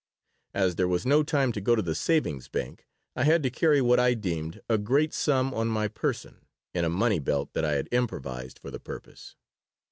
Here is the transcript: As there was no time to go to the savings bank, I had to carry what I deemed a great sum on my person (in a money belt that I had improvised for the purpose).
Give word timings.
As 0.55 0.77
there 0.77 0.87
was 0.87 1.05
no 1.05 1.21
time 1.21 1.51
to 1.51 1.61
go 1.61 1.75
to 1.75 1.81
the 1.83 1.93
savings 1.93 2.47
bank, 2.47 2.87
I 3.15 3.23
had 3.23 3.43
to 3.43 3.51
carry 3.51 3.81
what 3.81 3.99
I 3.99 4.15
deemed 4.15 4.59
a 4.67 4.79
great 4.79 5.13
sum 5.13 5.53
on 5.53 5.67
my 5.67 5.87
person 5.87 6.47
(in 6.73 6.83
a 6.83 6.89
money 6.89 7.19
belt 7.19 7.53
that 7.53 7.65
I 7.65 7.73
had 7.73 7.87
improvised 7.91 8.57
for 8.57 8.71
the 8.71 8.79
purpose). 8.79 9.35